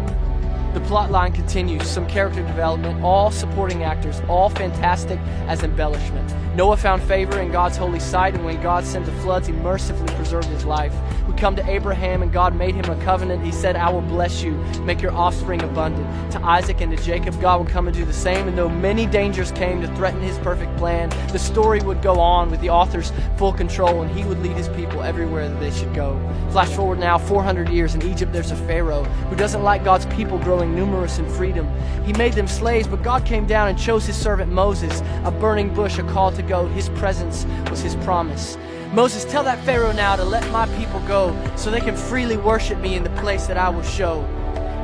[0.74, 6.34] The plot line continues, some character development, all supporting actors, all fantastic as embellishment.
[6.56, 10.14] Noah found favor in God's holy sight, and when God sent the floods, he mercifully
[10.16, 10.94] preserved his life.
[11.38, 13.46] Come to Abraham, and God made him a covenant.
[13.46, 16.32] He said, I will bless you, make your offspring abundant.
[16.32, 18.48] To Isaac and to Jacob, God would come and do the same.
[18.48, 22.50] And though many dangers came to threaten his perfect plan, the story would go on
[22.50, 25.94] with the author's full control, and he would lead his people everywhere that they should
[25.94, 26.20] go.
[26.50, 30.40] Flash forward now 400 years in Egypt, there's a Pharaoh who doesn't like God's people
[30.40, 31.70] growing numerous in freedom.
[32.04, 35.72] He made them slaves, but God came down and chose his servant Moses, a burning
[35.72, 36.66] bush, a call to go.
[36.70, 38.58] His presence was his promise.
[38.94, 42.80] Moses, tell that Pharaoh now to let my people go so they can freely worship
[42.80, 44.26] me in the place that I will show.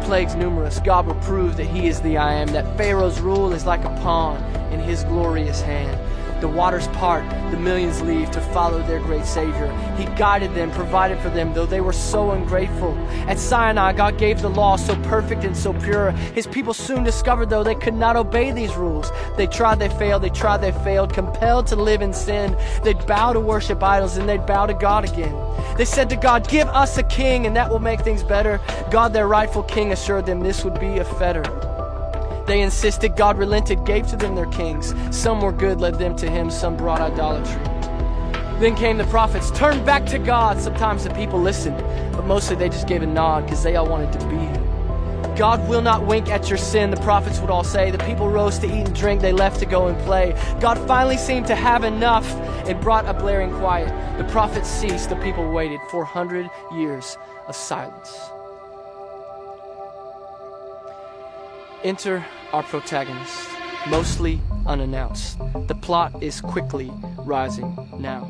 [0.04, 3.66] Plagues numerous, God will prove that he is the I am, that Pharaoh's rule is
[3.66, 5.98] like a pawn in his glorious hand.
[6.43, 9.71] The waters part, the millions leave to follow their great Savior.
[9.97, 12.93] He guided them, provided for them, though they were so ungrateful.
[13.29, 16.12] At Sinai, God gave the law so perfect and so pure.
[16.12, 19.10] His people soon discovered, though, they could not obey these rules.
[19.38, 22.58] They tried, they failed, they tried, they failed, compelled to live in sin.
[22.84, 25.34] They'd bow to worship idols and they'd bow to God again.
[25.77, 28.60] They said to God, Give us a king, and that will make things better.
[28.91, 31.72] God, their rightful king, assured them this would be a fetter.
[32.45, 34.93] They insisted, God relented, gave to them their kings.
[35.11, 37.61] Some were good, led them to him, some brought idolatry.
[38.59, 40.59] Then came the prophets, turned back to God.
[40.59, 41.78] Sometimes the people listened,
[42.13, 44.63] but mostly they just gave a nod because they all wanted to be him.
[45.36, 47.89] God will not wink at your sin, the prophets would all say.
[47.89, 50.36] The people rose to eat and drink, they left to go and play.
[50.59, 52.30] God finally seemed to have enough
[52.68, 53.89] and brought a blaring quiet.
[54.20, 58.32] The prophets ceased, the people waited 400 years of silence.
[61.84, 63.62] Enter our protagonist.
[63.88, 65.38] Mostly unannounced.
[65.67, 68.25] The plot is quickly rising now.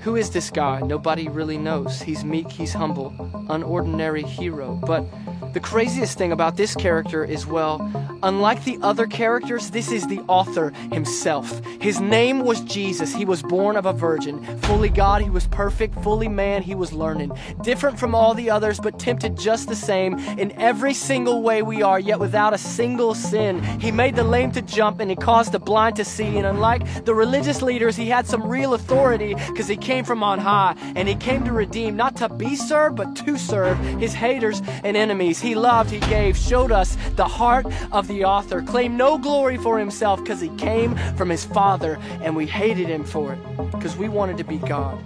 [0.00, 0.80] Who is this guy?
[0.80, 2.02] Nobody really knows.
[2.02, 3.14] He's meek, he's humble,
[3.48, 4.80] an ordinary hero.
[4.86, 5.06] But
[5.54, 7.80] the craziest thing about this character is, well,
[8.22, 11.64] unlike the other characters, this is the author himself.
[11.80, 13.14] His name was Jesus.
[13.14, 14.44] He was born of a virgin.
[14.58, 15.94] Fully God, he was perfect.
[16.02, 17.30] Fully man, he was learning.
[17.62, 21.82] Different from all the others, but tempted just the same in every single way we
[21.82, 23.62] are, yet without a single sin.
[23.80, 26.36] He made the lame to jump and he caused the blind to see.
[26.36, 30.38] And unlike the religious leaders, he had some real authority because he came from on
[30.38, 34.62] high and he came to redeem, not to be served, but to serve his haters
[34.84, 35.40] and enemies.
[35.40, 39.78] He loved, he gave, showed us the heart of the author, claimed no glory for
[39.78, 44.08] himself because he came from his Father and we hated him for it because we
[44.08, 45.02] wanted to be God.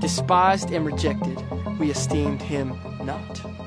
[0.00, 1.38] Despised and rejected,
[1.78, 3.59] we esteemed him not.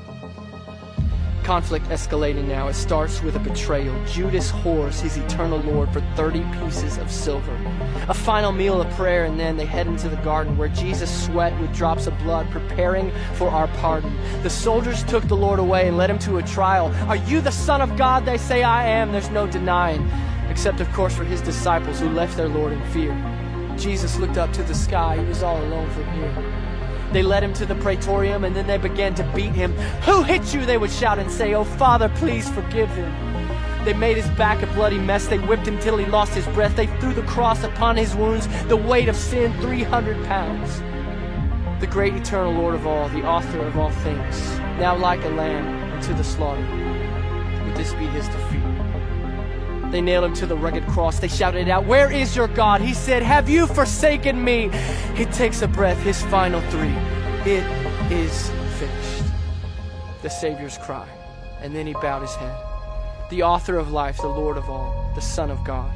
[1.44, 2.68] Conflict escalating now.
[2.68, 3.94] It starts with a betrayal.
[4.06, 7.54] Judas whores his eternal Lord for 30 pieces of silver.
[8.08, 11.52] A final meal of prayer, and then they head into the garden where Jesus sweat
[11.60, 14.16] with drops of blood, preparing for our pardon.
[14.42, 16.86] The soldiers took the Lord away and led him to a trial.
[17.10, 18.24] Are you the Son of God?
[18.24, 19.12] They say, I am.
[19.12, 20.10] There's no denying.
[20.48, 23.12] Except, of course, for his disciples who left their Lord in fear.
[23.76, 25.18] Jesus looked up to the sky.
[25.18, 26.53] He was all alone from here.
[27.14, 29.72] They led him to the praetorium and then they began to beat him.
[30.02, 30.66] Who hit you?
[30.66, 33.08] They would shout and say, Oh, Father, please forgive him.
[33.84, 35.28] They made his back a bloody mess.
[35.28, 36.74] They whipped him till he lost his breath.
[36.74, 40.80] They threw the cross upon his wounds, the weight of sin, 300 pounds.
[41.80, 45.92] The great eternal Lord of all, the author of all things, now like a lamb
[45.92, 46.66] unto the slaughter.
[47.64, 48.63] Would this be his defeat?
[49.94, 51.20] They nailed him to the rugged cross.
[51.20, 52.80] They shouted out, Where is your God?
[52.80, 54.68] He said, Have you forsaken me?
[55.14, 56.92] He takes a breath, his final three.
[57.46, 57.62] It
[58.10, 59.22] is finished.
[60.22, 61.08] The Savior's cry.
[61.60, 62.56] And then he bowed his head.
[63.30, 65.92] The author of life, the Lord of all, the Son of God,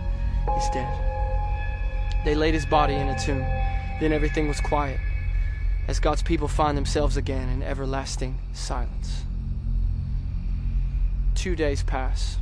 [0.57, 2.25] is dead.
[2.25, 3.45] They laid his body in a tomb.
[3.99, 5.01] Then everything was quiet
[5.89, 9.25] as God's people find themselves again in everlasting silence.
[11.35, 12.37] Two days pass.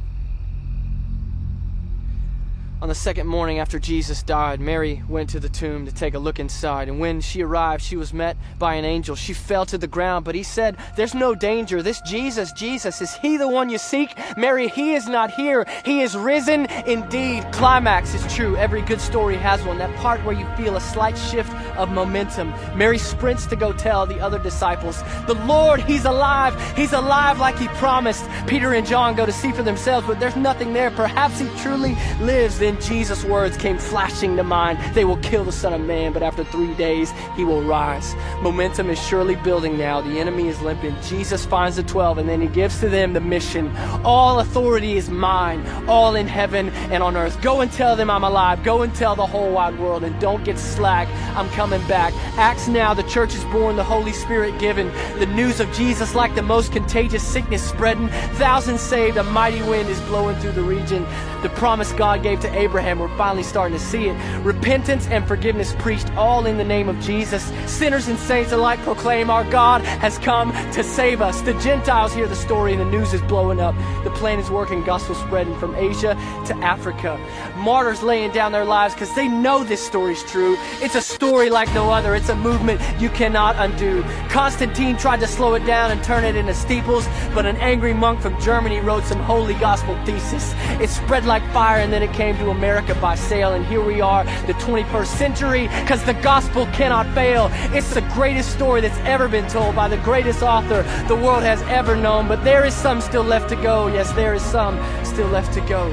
[2.83, 6.19] On the second morning after Jesus died, Mary went to the tomb to take a
[6.19, 6.89] look inside.
[6.89, 9.17] And when she arrived, she was met by an angel.
[9.17, 11.83] She fell to the ground, but he said, There's no danger.
[11.83, 14.15] This Jesus, Jesus, is he the one you seek?
[14.37, 15.67] Mary, he is not here.
[15.87, 17.51] He is risen indeed.
[17.51, 18.57] Climax is true.
[18.57, 19.79] Every good story has one.
[19.79, 22.53] That part where you feel a slight shift of momentum.
[22.77, 26.55] Mary sprints to go tell the other disciples, The Lord, he's alive.
[26.77, 28.25] He's alive like he promised.
[28.47, 30.91] Peter and John go to see for themselves, but there's nothing there.
[30.91, 34.79] Perhaps he truly lives then Jesus' words came flashing to mind.
[34.95, 38.15] They will kill the Son of Man, but after three days he will rise.
[38.41, 40.01] Momentum is surely building now.
[40.01, 40.97] The enemy is limping.
[41.03, 43.75] Jesus finds the twelve, and then he gives to them the mission.
[44.05, 47.41] All authority is mine, all in heaven and on earth.
[47.43, 48.63] Go and tell them I'm alive.
[48.63, 51.09] Go and tell the whole wide world, and don't get slack.
[51.37, 52.15] I'm coming back.
[52.39, 54.93] Acts now, the church is born, the Holy Spirit given.
[55.19, 58.09] The news of Jesus, like the most contagious sickness spreading.
[58.35, 61.05] Thousands saved, a mighty wind is blowing through the region.
[61.43, 64.45] The promise God gave to Abraham, we're finally starting to see it.
[64.45, 67.53] Repentance and forgiveness preached all in the name of Jesus.
[67.67, 71.41] Sinners and saints alike proclaim our God has come to save us.
[71.43, 73.75] The Gentiles hear the story and the news is blowing up.
[74.05, 76.15] The plan is working, gospel spreading from Asia
[76.47, 77.19] to Africa.
[77.57, 80.57] Martyrs laying down their lives because they know this story's true.
[80.81, 82.15] It's a story like no other.
[82.15, 84.03] It's a movement you cannot undo.
[84.29, 88.21] Constantine tried to slow it down and turn it into steeples, but an angry monk
[88.21, 90.55] from Germany wrote some holy gospel thesis.
[90.83, 94.03] It spread like fire and then it came to America by sail, and here we
[94.03, 97.49] are, the 21st century, because the gospel cannot fail.
[97.75, 101.63] It's the greatest story that's ever been told by the greatest author the world has
[101.63, 103.87] ever known, but there is some still left to go.
[103.87, 105.91] Yes, there is some still left to go.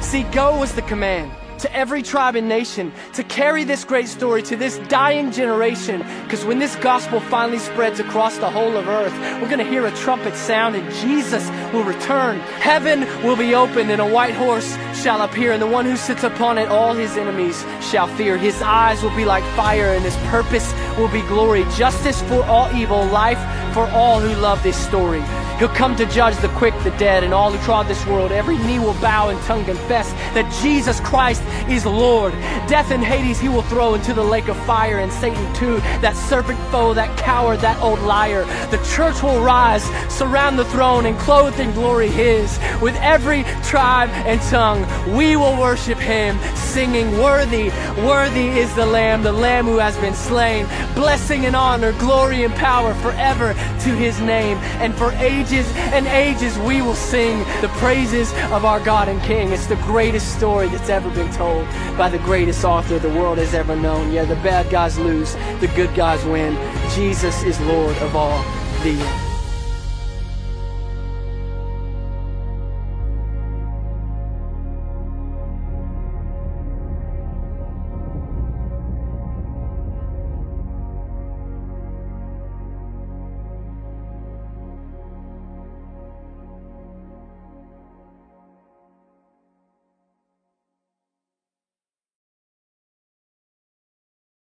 [0.00, 4.42] See, go was the command to every tribe and nation to carry this great story
[4.42, 6.04] to this dying generation.
[6.24, 9.86] Because when this gospel finally spreads across the whole of earth, we're going to hear
[9.86, 12.38] a trumpet sound and Jesus will return.
[12.60, 16.24] Heaven will be opened and a white horse shall appear, and the one who sits
[16.24, 18.36] upon it, all his enemies shall fear.
[18.36, 21.64] His eyes will be like fire, and his purpose will be glory.
[21.76, 23.38] Justice for all evil, life
[23.74, 25.22] for all who love this story.
[25.58, 28.30] He'll come to judge the quick, the dead, and all who trod this world.
[28.30, 32.32] Every knee will bow and tongue confess that Jesus Christ is Lord.
[32.68, 36.16] Death and Hades he will throw into the lake of fire, and Satan too, that
[36.16, 38.44] serpent foe, that coward, that old liar.
[38.70, 42.56] The church will rise, surround the throne, and clothed in glory his.
[42.80, 44.86] With every tribe and tongue,
[45.16, 47.70] we will worship him, singing, Worthy,
[48.06, 50.66] worthy is the Lamb, the Lamb who has been slain.
[50.94, 56.06] Blessing and honor, glory and power forever to his name, and for age ages and
[56.08, 59.50] ages we will sing the praises of our God and King.
[59.50, 63.54] It's the greatest story that's ever been told by the greatest author the world has
[63.54, 64.12] ever known.
[64.12, 66.54] Yeah, the bad guys lose, the good guys win.
[66.94, 68.42] Jesus is Lord of all.
[68.82, 69.27] The.